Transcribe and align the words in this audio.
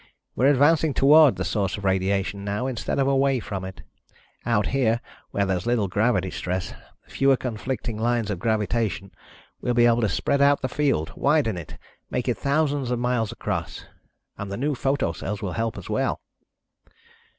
We're 0.35 0.47
advancing 0.49 0.95
toward 0.95 1.35
the 1.35 1.45
source 1.45 1.77
of 1.77 1.83
radiation 1.83 2.43
now, 2.43 2.65
instead 2.65 2.97
of 2.97 3.05
away 3.07 3.39
from 3.39 3.63
it. 3.63 3.83
Out 4.47 4.65
here, 4.69 4.99
where 5.29 5.45
there's 5.45 5.67
little 5.67 5.87
gravity 5.87 6.31
stress, 6.31 6.73
fewer 7.05 7.37
conflicting 7.37 7.99
lines 7.99 8.31
of 8.31 8.39
gravitation, 8.39 9.11
we'll 9.61 9.75
be 9.75 9.85
able 9.85 10.01
to 10.01 10.09
spread 10.09 10.41
out 10.41 10.63
the 10.63 10.67
field, 10.69 11.13
widen 11.15 11.55
it, 11.55 11.77
make 12.09 12.27
it 12.27 12.35
thousands 12.39 12.89
of 12.89 12.97
miles 12.97 13.31
across. 13.31 13.85
And 14.39 14.51
the 14.51 14.57
new 14.57 14.73
photo 14.73 15.11
cells 15.11 15.43
will 15.43 15.51
be 15.51 15.57
a 15.57 15.57
help 15.57 15.77
as 15.77 15.87
well." 15.87 16.19